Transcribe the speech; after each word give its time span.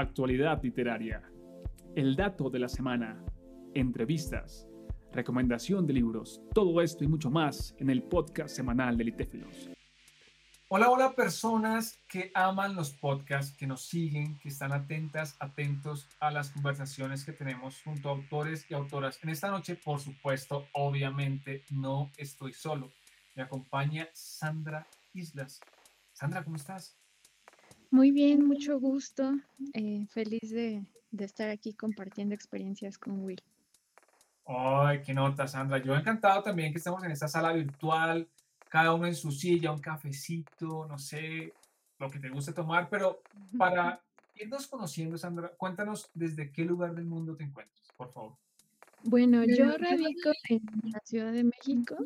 actualidad 0.00 0.62
literaria, 0.62 1.22
el 1.94 2.14
dato 2.14 2.50
de 2.50 2.60
la 2.60 2.68
semana, 2.68 3.20
entrevistas, 3.74 4.68
recomendación 5.12 5.86
de 5.86 5.94
libros, 5.94 6.40
todo 6.54 6.80
esto 6.80 7.04
y 7.04 7.08
mucho 7.08 7.30
más 7.30 7.74
en 7.78 7.90
el 7.90 8.02
podcast 8.02 8.54
semanal 8.54 8.96
de 8.96 9.04
Litéfilos. 9.04 9.70
Hola, 10.68 10.90
hola 10.90 11.12
personas 11.14 11.98
que 12.08 12.30
aman 12.34 12.76
los 12.76 12.90
podcasts, 12.90 13.56
que 13.56 13.66
nos 13.66 13.86
siguen, 13.86 14.38
que 14.38 14.50
están 14.50 14.72
atentas, 14.72 15.34
atentos 15.40 16.06
a 16.20 16.30
las 16.30 16.50
conversaciones 16.50 17.24
que 17.24 17.32
tenemos 17.32 17.80
junto 17.82 18.10
a 18.10 18.12
autores 18.12 18.66
y 18.70 18.74
autoras. 18.74 19.18
En 19.22 19.30
esta 19.30 19.50
noche, 19.50 19.76
por 19.76 19.98
supuesto, 19.98 20.66
obviamente 20.74 21.64
no 21.70 22.10
estoy 22.18 22.52
solo. 22.52 22.92
Me 23.34 23.42
acompaña 23.42 24.08
Sandra 24.12 24.86
Islas. 25.14 25.60
Sandra, 26.12 26.44
¿cómo 26.44 26.56
estás? 26.56 26.98
Muy 27.90 28.10
bien, 28.10 28.46
mucho 28.46 28.78
gusto. 28.78 29.32
Eh, 29.72 30.06
feliz 30.10 30.50
de, 30.50 30.84
de, 31.10 31.24
estar 31.24 31.48
aquí 31.48 31.72
compartiendo 31.72 32.34
experiencias 32.34 32.98
con 32.98 33.24
Will. 33.24 33.42
Ay, 34.46 35.02
qué 35.02 35.14
nota, 35.14 35.46
Sandra. 35.46 35.78
Yo 35.78 35.94
he 35.94 35.98
encantado 35.98 36.42
también 36.42 36.72
que 36.72 36.78
estemos 36.78 37.02
en 37.04 37.10
esta 37.10 37.28
sala 37.28 37.52
virtual, 37.52 38.28
cada 38.68 38.94
uno 38.94 39.06
en 39.06 39.14
su 39.14 39.30
silla, 39.30 39.72
un 39.72 39.80
cafecito, 39.80 40.86
no 40.86 40.98
sé, 40.98 41.52
lo 41.98 42.10
que 42.10 42.18
te 42.18 42.28
guste 42.28 42.52
tomar, 42.52 42.88
pero 42.88 43.22
para 43.58 44.00
irnos 44.36 44.66
conociendo, 44.66 45.18
Sandra, 45.18 45.52
cuéntanos 45.56 46.10
desde 46.14 46.52
qué 46.52 46.64
lugar 46.64 46.94
del 46.94 47.04
mundo 47.04 47.36
te 47.36 47.44
encuentras, 47.44 47.88
por 47.96 48.12
favor. 48.12 48.36
Bueno, 49.04 49.44
yo 49.44 49.76
radico 49.76 50.30
en 50.48 50.60
la 50.92 51.00
Ciudad 51.04 51.32
de 51.32 51.44
México 51.44 51.96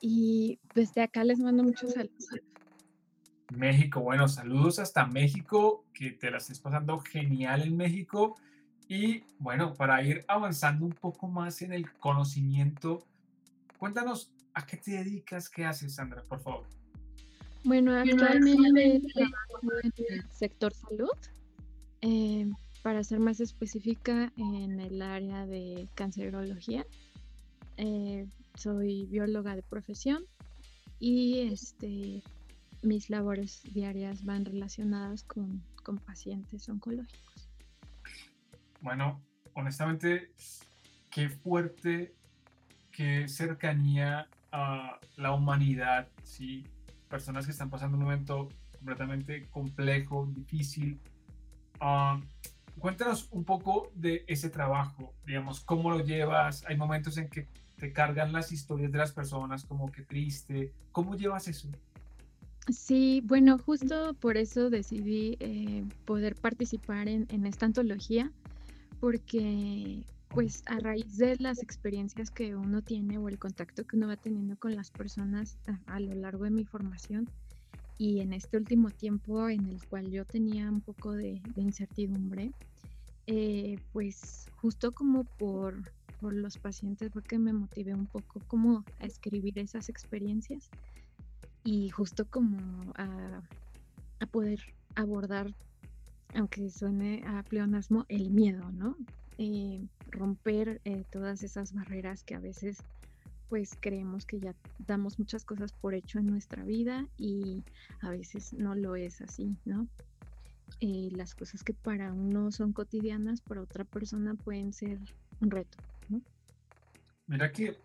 y 0.00 0.58
desde 0.74 1.02
acá 1.02 1.24
les 1.24 1.38
mando 1.38 1.62
muchos 1.62 1.92
saludos. 1.92 2.26
México, 3.56 4.00
bueno, 4.00 4.28
saludos 4.28 4.78
hasta 4.78 5.06
México, 5.06 5.84
que 5.92 6.10
te 6.10 6.30
la 6.30 6.38
estés 6.38 6.58
pasando 6.58 6.98
genial 6.98 7.62
en 7.62 7.76
México. 7.76 8.36
Y 8.88 9.24
bueno, 9.38 9.74
para 9.74 10.02
ir 10.02 10.24
avanzando 10.28 10.84
un 10.84 10.92
poco 10.92 11.28
más 11.28 11.62
en 11.62 11.72
el 11.72 11.90
conocimiento, 11.92 13.06
cuéntanos 13.78 14.32
a 14.54 14.66
qué 14.66 14.76
te 14.76 14.92
dedicas, 14.92 15.48
qué 15.48 15.64
haces, 15.64 15.94
Sandra, 15.94 16.22
por 16.22 16.40
favor. 16.40 16.66
Bueno, 17.64 17.94
actualmente 17.94 19.00
trabajo 19.14 19.60
en 19.82 19.92
el 20.10 20.30
sector 20.30 20.72
salud. 20.74 21.16
Eh, 22.00 22.50
para 22.82 23.04
ser 23.04 23.20
más 23.20 23.40
específica, 23.40 24.32
en 24.36 24.80
el 24.80 25.00
área 25.00 25.46
de 25.46 25.88
cancerología. 25.94 26.84
Eh, 27.76 28.26
soy 28.54 29.06
bióloga 29.06 29.56
de 29.56 29.62
profesión 29.62 30.24
y 30.98 31.40
este 31.52 32.22
mis 32.82 33.10
labores 33.10 33.62
diarias 33.72 34.24
van 34.24 34.44
relacionadas 34.44 35.22
con, 35.24 35.62
con 35.82 35.98
pacientes 35.98 36.68
oncológicos. 36.68 37.48
Bueno, 38.80 39.22
honestamente, 39.54 40.32
qué 41.10 41.28
fuerte, 41.28 42.14
qué 42.90 43.28
cercanía 43.28 44.28
a 44.50 44.98
la 45.16 45.32
humanidad, 45.32 46.08
¿sí? 46.24 46.66
Personas 47.08 47.46
que 47.46 47.52
están 47.52 47.70
pasando 47.70 47.96
un 47.96 48.04
momento 48.04 48.48
completamente 48.72 49.46
complejo, 49.50 50.26
difícil. 50.26 50.98
Uh, 51.80 52.20
cuéntanos 52.78 53.28
un 53.30 53.44
poco 53.44 53.90
de 53.94 54.24
ese 54.26 54.50
trabajo, 54.50 55.14
digamos, 55.26 55.60
cómo 55.60 55.90
lo 55.90 56.00
llevas. 56.00 56.64
Hay 56.66 56.76
momentos 56.76 57.16
en 57.18 57.28
que 57.28 57.48
te 57.76 57.92
cargan 57.92 58.32
las 58.32 58.52
historias 58.52 58.90
de 58.92 58.98
las 58.98 59.12
personas, 59.12 59.64
como 59.64 59.90
que 59.90 60.02
triste. 60.02 60.72
¿Cómo 60.90 61.16
llevas 61.16 61.48
eso? 61.48 61.68
Sí, 62.68 63.22
bueno, 63.24 63.58
justo 63.58 64.14
por 64.14 64.36
eso 64.36 64.70
decidí 64.70 65.36
eh, 65.40 65.84
poder 66.04 66.36
participar 66.36 67.08
en, 67.08 67.46
esta 67.46 67.66
antología, 67.66 68.30
porque 69.00 70.04
pues 70.28 70.62
a 70.66 70.78
raíz 70.78 71.18
de 71.18 71.36
las 71.40 71.60
experiencias 71.60 72.30
que 72.30 72.54
uno 72.54 72.80
tiene 72.80 73.18
o 73.18 73.28
el 73.28 73.38
contacto 73.38 73.84
que 73.84 73.96
uno 73.96 74.06
va 74.06 74.16
teniendo 74.16 74.56
con 74.56 74.76
las 74.76 74.92
personas 74.92 75.58
a, 75.86 75.98
lo 75.98 76.14
largo 76.14 76.44
de 76.44 76.50
mi 76.50 76.64
formación 76.64 77.28
y 77.98 78.20
en 78.20 78.32
este 78.32 78.58
último 78.58 78.90
tiempo 78.90 79.48
en 79.48 79.66
el 79.66 79.84
cual 79.88 80.10
yo 80.10 80.24
tenía 80.24 80.70
un 80.70 80.80
poco 80.80 81.12
de, 81.12 81.42
incertidumbre, 81.56 82.52
eh, 83.26 83.76
pues 83.92 84.46
justo 84.54 84.92
como 84.92 85.24
por, 85.24 85.74
por 86.20 86.32
los 86.32 86.58
pacientes 86.58 87.12
fue 87.12 87.24
que 87.24 87.38
me 87.38 87.52
motivé 87.52 87.92
un 87.92 88.06
poco 88.06 88.40
como 88.46 88.84
a 89.00 89.06
escribir 89.06 89.58
esas 89.58 89.88
experiencias 89.88 90.70
y 91.64 91.90
justo 91.90 92.26
como 92.26 92.58
a, 92.96 93.42
poder 94.30 94.60
abordar, 94.94 95.52
aunque 96.34 96.70
suene 96.70 97.24
a 97.26 97.42
pleonasmo, 97.42 98.06
el 98.08 98.30
miedo, 98.30 98.70
¿no? 98.72 98.96
Eh, 99.38 99.84
romper 100.10 100.80
eh, 100.84 101.04
todas 101.10 101.42
esas 101.42 101.72
barreras 101.72 102.22
que 102.22 102.34
a 102.34 102.38
veces 102.38 102.78
pues 103.48 103.76
creemos 103.78 104.24
que 104.24 104.40
ya 104.40 104.54
damos 104.86 105.18
muchas 105.18 105.44
cosas 105.44 105.72
por 105.72 105.92
hecho 105.92 106.18
en 106.18 106.26
nuestra 106.26 106.64
vida 106.64 107.06
y 107.18 107.62
a 108.00 108.08
veces 108.08 108.54
no 108.54 108.74
lo 108.74 108.96
es 108.96 109.20
así, 109.20 109.54
¿no? 109.66 109.86
Eh, 110.80 111.10
las 111.12 111.34
cosas 111.34 111.62
que 111.62 111.74
para 111.74 112.14
uno 112.14 112.50
son 112.50 112.72
cotidianas, 112.72 113.42
para 113.42 113.60
otra 113.60 113.84
persona 113.84 114.34
pueden 114.34 114.72
ser 114.72 114.98
un 115.40 115.50
reto, 115.50 115.76
¿no? 116.08 116.22
Mira 117.26 117.52
que, 117.52 117.76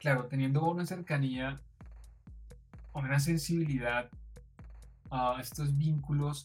claro, 0.00 0.26
teniendo 0.26 0.68
una 0.68 0.84
cercanía 0.84 1.60
una 2.94 3.20
sensibilidad 3.20 4.10
a 5.10 5.38
estos 5.40 5.76
vínculos, 5.76 6.44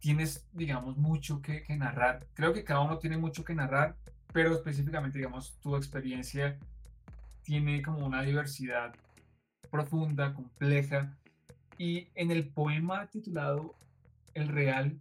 tienes, 0.00 0.46
digamos, 0.52 0.96
mucho 0.96 1.40
que, 1.42 1.64
narrar. 1.76 2.26
Creo 2.34 2.52
que 2.52 2.64
cada 2.64 2.80
uno 2.80 2.98
tiene 2.98 3.16
mucho 3.16 3.44
que 3.44 3.54
narrar, 3.54 3.96
pero 4.32 4.54
específicamente, 4.54 5.18
digamos, 5.18 5.58
tu 5.60 5.76
experiencia 5.76 6.58
tiene 7.42 7.82
como 7.82 8.06
una 8.06 8.22
diversidad 8.22 8.94
profunda, 9.70 10.34
compleja. 10.34 11.16
Y 11.78 12.08
en 12.14 12.30
el 12.30 12.48
poema 12.48 13.06
titulado 13.06 13.74
El 14.34 14.48
Real 14.48 15.00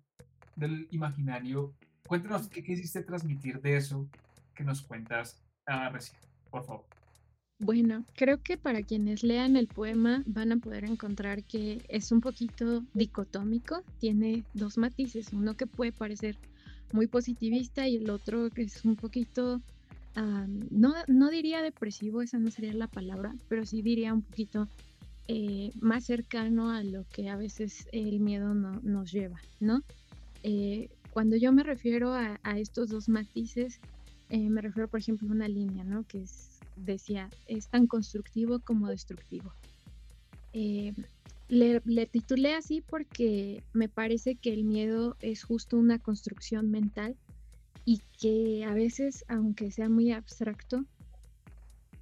del 0.55 0.87
Imaginario, 0.91 1.73
cuéntanos 2.07 2.47
qué 2.47 2.63
quisiste 2.63 3.03
transmitir 3.03 3.61
de 3.61 3.77
eso 3.77 4.07
que 4.53 4.63
nos 4.63 4.81
cuentas 4.81 5.41
uh, 5.67 5.91
recién, 5.91 6.19
por 6.49 6.65
favor. 6.65 6.96
Bueno, 7.59 8.05
creo 8.15 8.41
que 8.41 8.55
para 8.55 8.83
quienes 8.83 9.23
lean 9.23 9.57
el 9.57 9.67
poema 9.67 10.21
van 10.27 10.51
a 10.51 10.57
poder 10.57 10.85
encontrar 10.85 11.43
que 11.43 11.83
es 11.89 12.11
un 12.11 12.21
poquito 12.21 12.83
dicotómico, 12.93 13.81
tiene 13.99 14.43
dos 14.53 14.77
matices, 14.77 15.33
uno 15.33 15.55
que 15.57 15.65
puede 15.65 15.91
parecer 15.91 16.37
muy 16.93 17.07
positivista 17.07 17.87
y 17.87 17.95
el 17.95 18.11
otro 18.11 18.51
que 18.51 18.61
es 18.61 18.85
un 18.85 18.95
poquito, 18.95 19.59
no, 20.15 20.93
no, 21.07 21.29
diría 21.31 21.63
depresivo, 21.63 22.21
esa 22.21 22.37
no 22.37 22.51
sería 22.51 22.73
la 22.73 22.87
palabra, 22.87 23.35
pero 23.49 23.65
sí 23.65 23.81
diría 23.81 24.13
un 24.13 24.21
poquito 24.21 24.67
eh, 25.27 25.71
más 25.81 26.05
cercano 26.05 26.71
a 26.71 26.83
lo 26.83 27.05
que 27.11 27.29
a 27.29 27.37
veces 27.37 27.87
el 27.91 28.19
miedo 28.19 28.53
no, 28.53 28.79
nos 28.83 29.11
lleva, 29.11 29.41
¿no? 29.59 29.81
Eh, 30.43 30.89
cuando 31.09 31.35
yo 31.35 31.51
me 31.51 31.63
refiero 31.63 32.13
a, 32.13 32.39
estos 32.57 32.89
dos 32.89 33.09
matices, 33.09 33.79
eh, 34.29 34.49
me 34.49 34.61
refiero, 34.61 34.87
por 34.87 34.99
ejemplo, 34.99 35.27
a 35.27 35.31
una 35.31 35.47
línea, 35.47 35.83
¿no? 35.83 36.03
Que 36.03 36.21
es 36.21 36.56
decía, 36.77 37.29
es 37.47 37.67
tan 37.67 37.87
constructivo 37.87 38.59
como 38.59 38.87
destructivo. 38.87 39.53
Eh, 40.53 40.93
le, 41.49 42.05
titulé 42.07 42.55
así 42.55 42.81
porque 42.81 43.63
me 43.73 43.89
parece 43.89 44.35
que 44.35 44.53
el 44.53 44.63
miedo 44.63 45.15
es 45.21 45.43
justo 45.43 45.77
una 45.77 45.99
construcción 45.99 46.71
mental 46.71 47.15
y 47.85 48.01
que 48.19 48.65
a 48.65 48.73
veces, 48.73 49.23
aunque 49.27 49.71
sea 49.71 49.89
muy 49.89 50.11
abstracto 50.11 50.83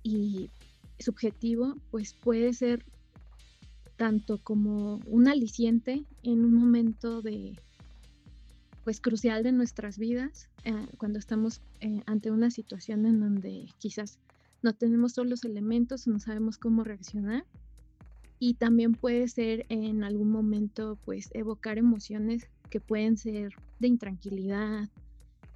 y 0.03 0.49
subjetivo, 0.99 1.75
pues 1.91 2.13
puede 2.13 2.53
ser 2.53 2.83
tanto 3.97 4.39
como 4.39 4.99
un 5.05 5.27
aliciente 5.27 6.03
en 6.23 6.43
un 6.43 6.53
momento 6.53 7.21
de 7.21 7.55
pues 8.83 9.01
crucial 9.01 9.41
de 9.41 9.51
nuestras 9.51 9.97
vidas 9.97 10.47
eh, 10.63 10.87
cuando 10.97 11.17
estamos 11.17 11.61
eh, 11.81 12.01
ante 12.05 12.29
una 12.29 12.51
situación 12.51 13.05
en 13.05 13.19
donde 13.19 13.67
quizás 13.79 14.19
no 14.61 14.73
tenemos 14.73 15.13
todos 15.13 15.27
los 15.27 15.43
elementos, 15.43 16.07
no 16.07 16.19
sabemos 16.19 16.57
cómo 16.57 16.83
reaccionar. 16.83 17.45
Y 18.39 18.55
también 18.55 18.93
puede 18.93 19.27
ser 19.27 19.65
en 19.69 20.03
algún 20.03 20.29
momento, 20.29 20.97
pues, 21.05 21.29
evocar 21.33 21.77
emociones 21.77 22.47
que 22.69 22.81
pueden 22.81 23.17
ser 23.17 23.53
de 23.79 23.87
intranquilidad, 23.87 24.89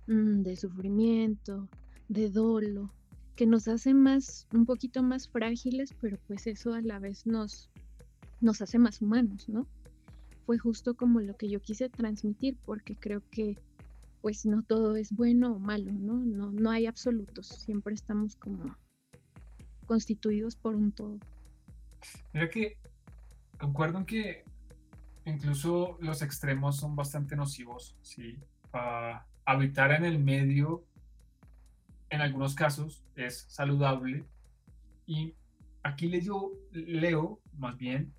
mm, 0.07 0.41
de 0.43 0.55
sufrimiento, 0.55 1.67
de 2.07 2.29
dolo, 2.29 2.91
que 3.35 3.45
nos 3.45 3.67
hacen 3.67 4.01
más, 4.01 4.47
un 4.53 4.65
poquito 4.65 5.01
más 5.01 5.29
frágiles, 5.29 5.93
pero 6.01 6.17
pues 6.27 6.45
eso 6.47 6.73
a 6.73 6.81
la 6.81 6.99
vez 6.99 7.25
nos, 7.25 7.69
nos 8.41 8.61
hace 8.61 8.77
más 8.79 9.01
humanos, 9.01 9.47
¿no? 9.47 9.65
Fue 10.45 10.57
justo 10.57 10.95
como 10.95 11.21
lo 11.21 11.37
que 11.37 11.49
yo 11.49 11.61
quise 11.61 11.89
transmitir, 11.89 12.57
porque 12.65 12.95
creo 12.95 13.21
que 13.31 13.57
pues 14.21 14.45
no 14.45 14.63
todo 14.63 14.97
es 14.97 15.13
bueno 15.13 15.53
o 15.53 15.59
malo, 15.59 15.93
¿no? 15.93 16.15
No, 16.15 16.51
no 16.51 16.69
hay 16.69 16.85
absolutos, 16.85 17.47
siempre 17.47 17.93
estamos 17.93 18.35
como 18.35 18.75
constituidos 19.89 20.55
por 20.55 20.75
un 20.75 20.91
todo. 20.91 21.17
Mira 22.31 22.47
que 22.47 22.77
concuerdo 23.57 23.97
en 23.97 24.05
que 24.05 24.43
incluso 25.25 25.97
los 25.99 26.21
extremos 26.21 26.77
son 26.77 26.95
bastante 26.95 27.35
nocivos, 27.35 27.95
¿sí? 28.03 28.37
Habitar 29.45 29.91
en 29.93 30.05
el 30.05 30.19
medio, 30.19 30.85
en 32.11 32.21
algunos 32.21 32.53
casos, 32.53 33.03
es 33.15 33.47
saludable. 33.49 34.25
Y 35.07 35.33
aquí 35.81 36.07
leo, 36.07 36.51
leo 36.71 37.39
más 37.57 37.75
bien 37.75 38.13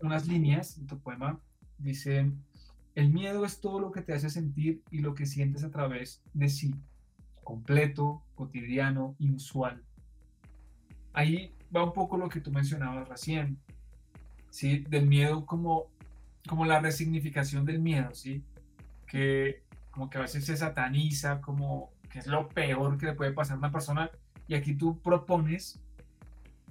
unas 0.00 0.26
líneas 0.26 0.80
de 0.80 0.84
tu 0.84 0.98
poema. 0.98 1.38
Dicen, 1.78 2.42
el 2.96 3.12
miedo 3.12 3.44
es 3.44 3.60
todo 3.60 3.78
lo 3.78 3.92
que 3.92 4.02
te 4.02 4.14
hace 4.14 4.30
sentir 4.30 4.82
y 4.90 4.98
lo 4.98 5.14
que 5.14 5.26
sientes 5.26 5.62
a 5.62 5.70
través 5.70 6.24
de 6.32 6.48
sí, 6.48 6.74
completo, 7.44 8.24
cotidiano, 8.34 9.14
inusual. 9.20 9.80
Ahí 11.14 11.54
va 11.74 11.84
un 11.84 11.92
poco 11.92 12.16
lo 12.18 12.28
que 12.28 12.40
tú 12.40 12.50
mencionabas 12.50 13.08
recién, 13.08 13.58
¿sí? 14.50 14.80
Del 14.88 15.06
miedo 15.06 15.46
como, 15.46 15.86
como 16.46 16.66
la 16.66 16.80
resignificación 16.80 17.64
del 17.64 17.80
miedo, 17.80 18.14
¿sí? 18.14 18.44
Que 19.06 19.62
como 19.90 20.10
que 20.10 20.18
a 20.18 20.22
veces 20.22 20.44
se 20.44 20.56
sataniza, 20.56 21.40
como 21.40 21.92
que 22.10 22.18
es 22.18 22.26
lo 22.26 22.48
peor 22.48 22.98
que 22.98 23.06
le 23.06 23.14
puede 23.14 23.32
pasar 23.32 23.56
a 23.56 23.58
una 23.58 23.72
persona. 23.72 24.10
Y 24.46 24.54
aquí 24.54 24.74
tú 24.74 25.00
propones 25.00 25.80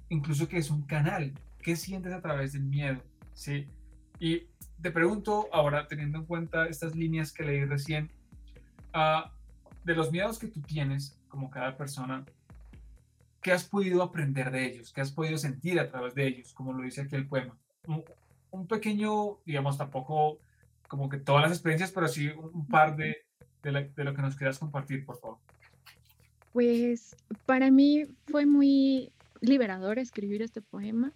incluso 0.09 0.47
que 0.47 0.57
es 0.57 0.69
un 0.69 0.83
canal. 0.83 1.33
¿Qué 1.59 1.75
sientes 1.75 2.13
a 2.13 2.21
través 2.21 2.53
del 2.53 2.63
miedo? 2.63 3.01
¿Sí? 3.33 3.67
Y 4.19 4.47
te 4.81 4.91
pregunto 4.91 5.47
ahora, 5.51 5.87
teniendo 5.87 6.19
en 6.19 6.25
cuenta 6.25 6.67
estas 6.67 6.95
líneas 6.95 7.31
que 7.31 7.43
leí 7.43 7.65
recién, 7.65 8.11
uh, 8.93 9.29
de 9.83 9.95
los 9.95 10.11
miedos 10.11 10.39
que 10.39 10.47
tú 10.47 10.61
tienes, 10.61 11.17
como 11.27 11.49
cada 11.49 11.77
persona, 11.77 12.25
¿qué 13.43 13.51
has 13.51 13.65
podido 13.65 14.01
aprender 14.01 14.49
de 14.49 14.65
ellos? 14.65 14.91
¿Qué 14.93 15.01
has 15.01 15.11
podido 15.11 15.37
sentir 15.37 15.79
a 15.79 15.89
través 15.89 16.15
de 16.15 16.25
ellos? 16.25 16.53
Como 16.53 16.73
lo 16.73 16.83
dice 16.83 17.01
aquí 17.01 17.15
el 17.15 17.27
poema. 17.27 17.55
Un, 18.51 18.67
pequeño, 18.67 19.39
digamos, 19.45 19.77
tampoco 19.77 20.39
como 20.87 21.09
que 21.09 21.17
todas 21.17 21.43
las 21.43 21.51
experiencias, 21.51 21.91
pero 21.91 22.07
sí 22.07 22.29
un, 22.29 22.67
par 22.67 22.95
de, 22.95 23.17
de, 23.61 24.03
lo 24.03 24.13
que 24.13 24.21
nos 24.21 24.35
quieras 24.35 24.57
compartir, 24.57 25.05
por 25.05 25.19
favor. 25.19 25.37
Pues 26.53 27.15
para 27.45 27.71
mí 27.71 28.05
fue 28.27 28.45
muy 28.45 29.11
liberador 29.41 29.99
escribir 29.99 30.41
este 30.41 30.61
poema, 30.61 31.11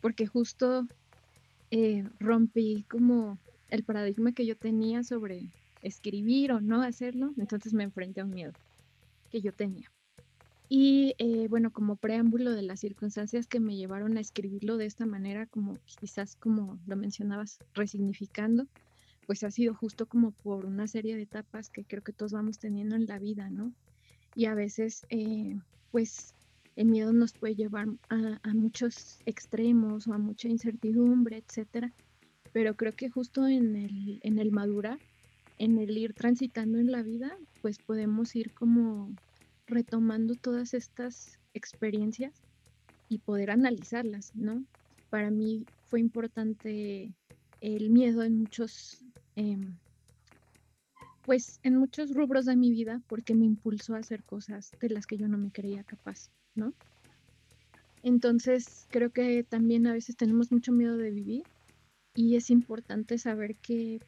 porque 0.00 0.26
justo 0.26 0.86
eh, 1.70 2.04
rompí 2.18 2.84
como 2.90 3.38
el 3.70 3.84
paradigma 3.84 4.32
que 4.32 4.46
yo 4.46 4.56
tenía 4.56 5.04
sobre 5.04 5.48
escribir 5.80 6.52
o 6.52 6.60
no 6.60 6.82
hacerlo, 6.82 7.32
entonces 7.38 7.72
me 7.72 7.84
enfrenté 7.84 8.20
a 8.20 8.24
un 8.24 8.30
miedo 8.30 8.52
que 9.30 9.40
yo 9.40 9.52
tenía. 9.52 9.93
Y 10.76 11.14
eh, 11.18 11.46
bueno, 11.48 11.72
como 11.72 11.94
preámbulo 11.94 12.50
de 12.50 12.62
las 12.62 12.80
circunstancias 12.80 13.46
que 13.46 13.60
me 13.60 13.76
llevaron 13.76 14.16
a 14.16 14.20
escribirlo 14.20 14.76
de 14.76 14.86
esta 14.86 15.06
manera, 15.06 15.46
como 15.46 15.78
quizás 16.00 16.34
como 16.34 16.80
lo 16.88 16.96
mencionabas, 16.96 17.60
resignificando, 17.74 18.66
pues 19.24 19.44
ha 19.44 19.52
sido 19.52 19.72
justo 19.72 20.06
como 20.06 20.32
por 20.32 20.66
una 20.66 20.88
serie 20.88 21.14
de 21.14 21.22
etapas 21.22 21.70
que 21.70 21.84
creo 21.84 22.02
que 22.02 22.12
todos 22.12 22.32
vamos 22.32 22.58
teniendo 22.58 22.96
en 22.96 23.06
la 23.06 23.20
vida, 23.20 23.50
¿no? 23.50 23.72
Y 24.34 24.46
a 24.46 24.54
veces, 24.56 25.06
eh, 25.10 25.56
pues 25.92 26.34
el 26.74 26.88
miedo 26.88 27.12
nos 27.12 27.34
puede 27.34 27.54
llevar 27.54 27.86
a, 28.08 28.52
muchos 28.52 29.20
extremos 29.26 30.08
o 30.08 30.12
a 30.12 30.18
mucha 30.18 30.48
incertidumbre, 30.48 31.36
etcétera. 31.36 31.92
Pero 32.52 32.74
creo 32.74 32.96
que 32.96 33.10
justo 33.10 33.46
en 33.46 33.76
el, 33.76 34.18
en 34.24 34.40
el 34.40 34.50
madurar, 34.50 34.98
en 35.56 35.78
el 35.78 35.96
ir 35.96 36.14
transitando 36.14 36.78
en 36.78 36.90
la 36.90 37.02
vida, 37.02 37.38
pues 37.62 37.78
podemos 37.78 38.34
ir 38.34 38.52
como 38.54 39.14
retomando 39.66 40.34
todas 40.34 40.74
estas 40.74 41.38
experiencias 41.54 42.32
y 43.08 43.18
poder 43.18 43.50
analizarlas, 43.50 44.34
¿no? 44.34 44.64
Para 45.10 45.30
mí 45.30 45.64
fue 45.86 46.00
importante 46.00 47.12
el 47.60 47.90
miedo 47.90 48.22
en 48.22 48.38
muchos, 48.38 49.04
em, 49.36 49.76
pues 51.24 51.60
en 51.62 51.76
muchos 51.76 52.14
rubros 52.14 52.44
de 52.44 52.56
mi 52.56 52.70
vida 52.70 53.00
porque 53.08 53.34
me 53.34 53.46
impulsó 53.46 53.94
a 53.94 53.98
hacer 53.98 54.22
cosas 54.24 54.72
de 54.80 54.90
las 54.90 55.06
que 55.06 55.16
yo 55.16 55.28
no 55.28 55.38
me 55.38 55.50
creía 55.50 55.84
capaz. 55.84 56.30
¿no? 56.54 56.72
Entonces, 58.02 58.86
creo 58.90 59.10
que 59.10 59.44
también 59.44 59.86
a 59.86 59.92
veces 59.92 60.16
tenemos 60.16 60.52
mucho 60.52 60.72
miedo 60.72 60.96
de 60.96 61.10
vivir 61.10 61.44
y 62.14 62.36
es 62.36 62.50
importante 62.50 63.18
saber 63.18 63.56
que, 63.56 64.00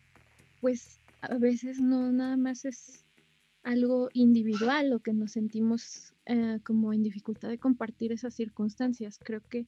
pues, 0.60 0.98
a 1.22 1.38
veces 1.38 1.80
no 1.80 2.12
nada 2.12 2.36
más 2.36 2.64
es 2.64 3.05
algo 3.66 4.10
individual 4.12 4.92
o 4.92 5.00
que 5.00 5.12
nos 5.12 5.32
sentimos 5.32 6.14
eh, 6.24 6.60
como 6.64 6.92
en 6.92 7.02
dificultad 7.02 7.48
de 7.48 7.58
compartir 7.58 8.12
esas 8.12 8.32
circunstancias. 8.32 9.18
Creo 9.18 9.40
que 9.40 9.66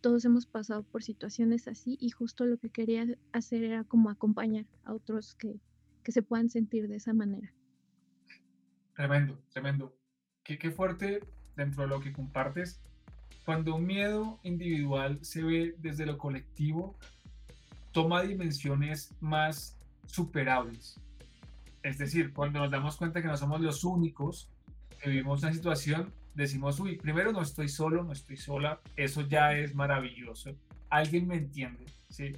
todos 0.00 0.24
hemos 0.24 0.44
pasado 0.44 0.82
por 0.82 1.04
situaciones 1.04 1.68
así 1.68 1.96
y 2.00 2.10
justo 2.10 2.46
lo 2.46 2.58
que 2.58 2.68
quería 2.68 3.06
hacer 3.32 3.62
era 3.62 3.84
como 3.84 4.10
acompañar 4.10 4.66
a 4.84 4.92
otros 4.92 5.36
que, 5.36 5.60
que 6.02 6.10
se 6.10 6.22
puedan 6.22 6.50
sentir 6.50 6.88
de 6.88 6.96
esa 6.96 7.12
manera. 7.12 7.54
Tremendo, 8.96 9.38
tremendo. 9.52 9.96
Qué, 10.42 10.58
qué 10.58 10.72
fuerte 10.72 11.20
dentro 11.54 11.84
de 11.84 11.88
lo 11.90 12.00
que 12.00 12.12
compartes, 12.12 12.80
cuando 13.44 13.76
un 13.76 13.86
miedo 13.86 14.40
individual 14.42 15.20
se 15.22 15.44
ve 15.44 15.76
desde 15.78 16.06
lo 16.06 16.18
colectivo, 16.18 16.96
toma 17.92 18.22
dimensiones 18.22 19.14
más 19.20 19.78
superables. 20.06 21.00
Es 21.82 21.98
decir, 21.98 22.32
cuando 22.32 22.60
nos 22.60 22.70
damos 22.70 22.96
cuenta 22.96 23.22
que 23.22 23.28
no 23.28 23.36
somos 23.36 23.60
los 23.60 23.84
únicos 23.84 24.48
que 25.00 25.10
vivimos 25.10 25.42
una 25.42 25.52
situación, 25.52 26.12
decimos, 26.34 26.78
uy, 26.80 26.96
primero 26.96 27.32
no 27.32 27.42
estoy 27.42 27.68
solo, 27.68 28.02
no 28.04 28.12
estoy 28.12 28.36
sola, 28.36 28.80
eso 28.96 29.22
ya 29.22 29.52
es 29.52 29.74
maravilloso, 29.74 30.50
alguien 30.90 31.26
me 31.26 31.36
entiende, 31.36 31.84
¿sí? 32.08 32.32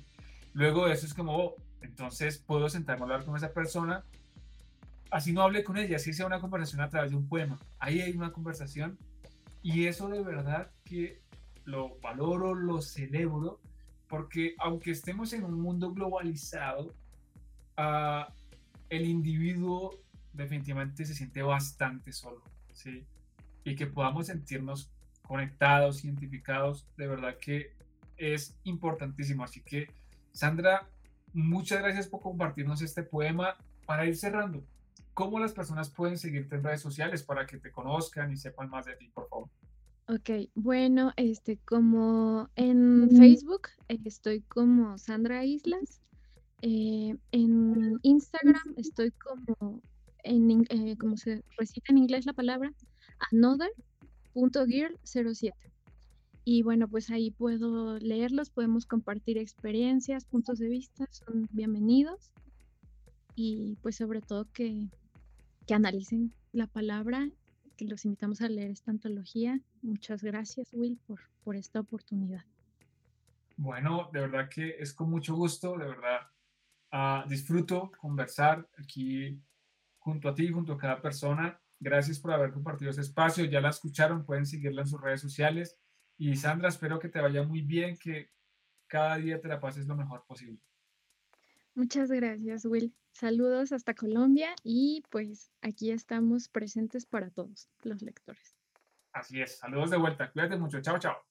Luego 0.53 0.89
eso 0.89 1.07
es 1.07 1.15
como, 1.15 1.37
oh, 1.37 1.57
entonces 1.81 2.39
puedo 2.39 2.69
sentarme 2.69 3.03
a 3.03 3.05
hablar 3.05 3.25
con 3.25 3.37
esa 3.37 3.53
persona, 3.53 4.05
así 5.11 5.33
no 5.33 5.43
hable 5.43 5.65
con 5.65 5.77
ella, 5.77 5.97
así 5.97 6.13
sea 6.13 6.27
una 6.27 6.41
conversación 6.41 6.81
a 6.81 6.91
través 6.91 7.11
de 7.11 7.17
un 7.17 7.29
poema, 7.29 7.59
ahí 7.79 8.01
hay 8.01 8.13
una 8.13 8.33
conversación 8.33 8.99
y 9.63 9.87
eso 9.87 10.09
de 10.09 10.23
verdad 10.23 10.71
que 10.85 11.21
lo 11.65 11.99
valoro, 12.01 12.55
lo 12.55 12.81
celebro, 12.81 13.61
porque 14.09 14.55
aunque 14.59 14.91
estemos 14.91 15.33
en 15.33 15.45
un 15.45 15.61
mundo 15.61 15.93
globalizado, 15.93 16.95
uh, 17.79 18.25
el 18.91 19.07
individuo 19.07 19.99
definitivamente 20.33 21.05
se 21.07 21.15
siente 21.15 21.43
bastante 21.43 22.13
solo, 22.13 22.43
¿sí? 22.73 23.07
Y 23.65 23.75
que 23.75 23.87
podamos 23.87 24.27
sentirnos 24.27 24.91
conectados, 25.23 26.05
identificados, 26.05 26.87
de 26.97 27.07
verdad 27.07 27.37
que 27.41 27.73
es 28.17 28.59
importantísimo. 28.65 29.45
Así 29.45 29.63
que, 29.63 29.89
Sandra, 30.33 30.87
muchas 31.33 31.81
gracias 31.81 32.07
por 32.07 32.21
compartirnos 32.21 32.83
este 32.83 33.03
poema. 33.03 33.57
Para 33.87 34.07
ir 34.07 34.17
cerrando, 34.17 34.65
¿Cómo 35.21 35.39
las 35.39 35.53
personas 35.53 35.91
pueden 35.91 36.17
seguirte 36.17 36.57
en 36.57 36.65
redes 36.65 36.81
sociales 36.81 37.23
para 37.23 37.47
que 37.47 37.59
te 37.59 37.71
conozcan 37.71 38.33
y 38.33 38.37
sepan 38.37 38.71
más 38.71 38.87
de 38.87 38.97
ti, 38.97 39.09
por 39.09 39.29
favor? 39.29 39.49
Ok, 40.09 40.49
bueno, 40.55 41.13
este, 41.17 41.59
como 41.59 42.49
en 42.57 43.11
Facebook 43.17 43.69
estoy 43.89 44.41
como 44.41 44.99
Sandra 44.99 45.45
Islas, 45.45 46.01
eh, 46.63 47.17
en 47.33 47.99
Instagram 48.03 48.75
estoy 48.77 49.13
como, 49.13 49.81
en, 50.25 50.67
eh, 50.71 50.97
como 50.99 51.17
se 51.17 51.45
recita 51.59 51.93
en 51.93 51.99
inglés 51.99 52.27
la 52.27 52.33
palabra, 52.33 52.73
another.girl07. 53.33 55.53
Y 56.45 56.63
bueno, 56.63 56.89
pues 56.89 57.11
ahí 57.11 57.31
puedo 57.31 57.99
leerlos, 57.99 58.51
podemos 58.51 58.87
compartir 58.87 59.39
experiencias, 59.39 60.25
puntos 60.25 60.59
de 60.59 60.69
vista, 60.69 61.07
son 61.11 61.49
bienvenidos. 61.53 62.33
Y 63.37 63.77
pues 63.83 63.97
sobre 63.97 64.21
todo 64.21 64.47
que 64.53 64.89
que 65.71 65.75
analicen 65.75 66.35
la 66.51 66.67
palabra, 66.67 67.29
que 67.77 67.85
los 67.85 68.05
invitamos 68.05 68.41
a 68.41 68.49
leer 68.49 68.73
esta 68.73 68.91
antología. 68.91 69.61
Muchas 69.83 70.25
gracias, 70.25 70.71
Will, 70.73 70.99
por, 71.07 71.21
por 71.45 71.55
esta 71.55 71.79
oportunidad. 71.79 72.45
Bueno, 73.57 74.11
de 74.13 74.23
verdad 74.23 74.49
que 74.49 74.71
es 74.81 74.93
con 74.93 75.11
mucho 75.11 75.37
gusto, 75.37 75.79
de 75.79 75.87
verdad. 75.87 76.23
Uh, 76.93 77.29
disfruto 77.29 77.93
conversar 78.01 78.69
aquí 78.77 79.41
junto 79.99 80.29
a 80.29 80.35
ti, 80.35 80.51
junto 80.51 80.73
a 80.73 80.79
cada 80.79 81.01
persona. 81.01 81.61
Gracias 81.79 82.19
por 82.19 82.33
haber 82.33 82.53
compartido 82.53 82.91
ese 82.91 83.01
espacio. 83.01 83.45
Ya 83.45 83.61
la 83.61 83.71
escucharon, 83.71 84.25
pueden 84.25 84.47
seguirla 84.47 84.83
en 84.83 84.89
sus 84.89 85.01
redes 85.01 85.21
sociales. 85.21 85.79
Y 86.19 86.37
Sandra, 86.37 86.69
espero 86.69 86.99
que 86.99 87.09
te 87.09 87.21
vaya 87.21 87.43
muy 87.43 87.63
bien, 87.63 87.97
que 87.97 88.31
cada 88.87 89.17
día 89.17 89.41
te 89.41 89.49
la 89.49 89.61
pases 89.61 89.87
lo 89.87 89.97
mejor 89.97 90.25
posible. 90.27 90.61
Muchas 91.75 92.11
gracias, 92.11 92.65
Will. 92.67 92.95
Saludos 93.13 93.73
hasta 93.73 93.95
Colombia 93.95 94.55
y 94.63 95.03
pues 95.11 95.53
aquí 95.63 95.91
estamos 95.91 96.49
presentes 96.49 97.07
para 97.07 97.31
todos 97.31 97.71
los 97.83 98.03
lectores. 98.03 98.57
Así 99.13 99.41
es, 99.41 99.59
saludos 99.59 99.91
de 99.91 99.97
vuelta. 99.97 100.31
Cuídate 100.31 100.57
mucho. 100.57 100.81
Chao, 100.81 100.99
chao. 100.99 101.30